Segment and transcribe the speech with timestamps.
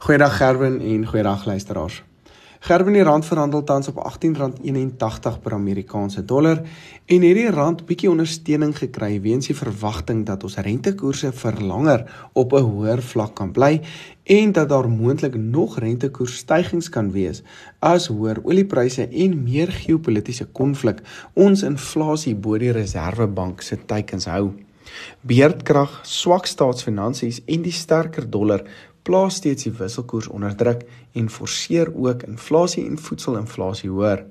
[0.00, 1.98] Goeiedag Gerwin en goeiedag luisteraars.
[2.64, 6.62] Gerwin die rand verhandel tans op R18.81 per Amerikaanse dollar
[7.04, 12.56] en hierdie rand bietjie ondersteuning gekry weens die verwagting dat ons rentekoerse vir langer op
[12.56, 13.82] 'n hoër vlak kan bly
[14.24, 17.42] en dat daar moontlik nog rentekoersstygings kan wees
[17.78, 21.04] as hoër oliepryse en meer geopolitiese konflik
[21.34, 24.52] ons inflasie bo die Reserwebank se teikens hou.
[25.20, 28.64] Beerdkrag, swak staatsfinansies en die sterker dollar
[29.02, 34.24] plaas steeds die wisselkoers onder druk en forceer ook inflasie en voedselinflasie hoër.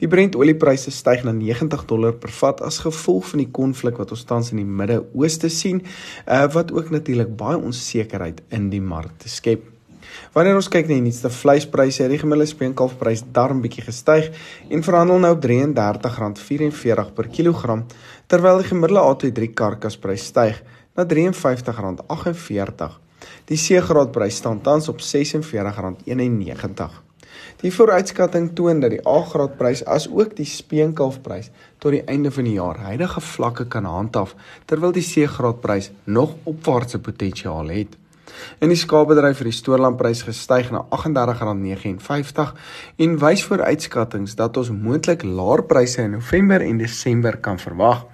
[0.00, 4.14] Die Brent oliepryse styg na 90 dollar per vat as gevolg van die konflik wat
[4.14, 5.82] ons tans in die Midde-Ooste sien,
[6.26, 9.66] uh, wat ook natuurlik baie onsekerheid in die markte skep.
[10.34, 14.30] Wanneer ons kyk na die nuutste vleispryse, het die gemiddelde speenkalfprys darm bietjie gestyg
[14.70, 17.84] en verhandel nou op R33.44 per kilogram,
[18.30, 20.64] terwyl die gemiddelde A23 karkasprys styg
[20.96, 22.98] na R53.48
[23.50, 26.98] Die C-graadprys staan tans op R46.91.
[27.60, 32.56] Die vooruitskatting toon dat die A-graadprys as ook die speenkalfprys tot die einde van die
[32.56, 34.34] jaar huidige vlakke kan handhaaf
[34.70, 37.96] terwyl die C-graadprys nog opwaartse potensiaal het.
[38.64, 42.52] In die skaapbedryf het die stoorlandprys gestyg na R38.59
[43.04, 48.06] en wys vooruitskattinge dat ons moontlik laer pryse in November en Desember kan verwag.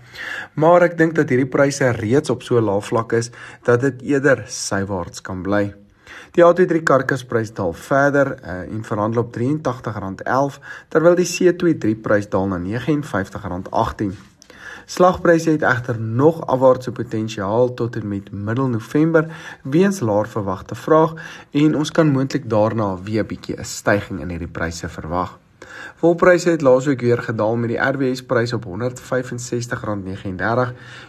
[0.55, 3.31] Maar ek dink dat hierdie pryse reeds op so 'n lae vlak is
[3.65, 5.75] dat dit eerder sywaarts kan bly.
[6.37, 12.49] Die A23 karkasprys daal verder uh, en verhandel op R83.11 terwyl die C23 prys daal
[12.49, 14.13] na R59.18.
[14.87, 19.27] Slagpryse het egter nog afwaartse potensiaal tot en met middel November
[19.63, 21.17] weens laer verwagte vraag
[21.51, 25.39] en ons kan moontlik daarna weer 'n bietjie 'n stygings in hierdie pryse verwag.
[26.03, 28.71] Volpryse het laasweek weer gedaal met die RWS prys op R165.39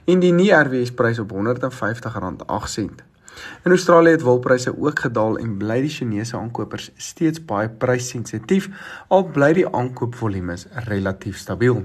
[0.05, 3.05] en die nie RWS prys op R150.08.
[3.63, 8.69] In Australië het wolpryse ook gedaal en bly die Chinese aankopers steeds baie prysensitief
[9.07, 11.83] al bly die aankoopvolumes relatief stabiel.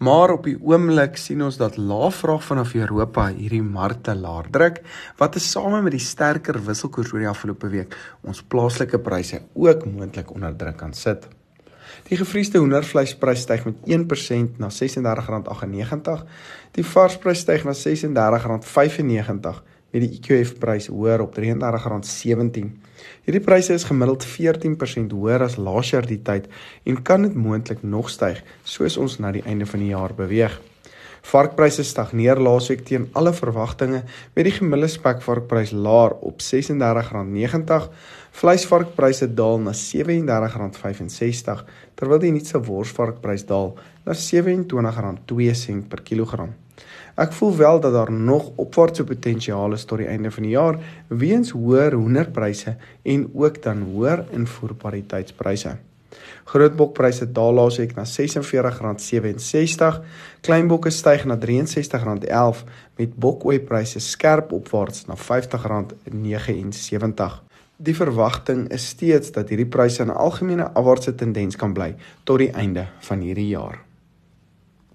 [0.00, 4.80] Maar op die oomblik sien ons dat lae vraag vanaf Europa hierdie markte laer druk
[5.18, 10.32] wat tesame met die sterker wisselkoers oor die afgelope week ons plaaslike pryse ook moontlik
[10.32, 11.28] onder druk kan sit.
[12.08, 16.24] Die gevriesde hoendervleisprys styg met 1% na R36.98.
[16.76, 22.70] Die varsprys styg na R36.95 met die EQF prys hoër op R33.17.
[23.26, 26.46] Hierdie pryse is gemiddeld 14% hoër as laas jaar die tyd
[26.86, 30.60] en kan dit moontlik nog styg soos ons na die einde van die jaar beweeg.
[31.22, 34.02] Varkpryse stagneer laasweek teen alle verwagtinge
[34.34, 37.90] met die gemiddelde spekvarkprys laer op R36.90.
[38.40, 41.62] Vleisvarkpryse daal na R37.65
[41.94, 43.74] terwyl die nuutste worsvarkprys daal
[44.06, 46.54] na R27.2 per kilogram.
[47.20, 50.78] Ek voel wel dat daar nog opwaartse potensiaal is tot die einde van die jaar
[51.08, 55.76] weens hoër hoenderpryse en ook dan hoër invoerpariteitspryse.
[56.50, 60.02] Grootbokpryse daal laasweek na R46.67,
[60.42, 62.66] kleinbokke styg na R63.11
[62.98, 67.38] met bokoeipryse skerp opwaarts na R50.79.
[67.80, 71.94] Die verwagting is steeds dat hierdie pryse 'n algemene afwaartse tendens kan bly
[72.24, 73.89] tot die einde van hierdie jaar.